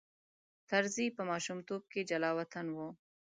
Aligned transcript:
طرزی 0.69 1.07
په 1.17 1.21
ماشومتوب 1.29 1.81
کې 1.91 2.07
جلاوطن 2.09 2.65
و. 2.75 2.77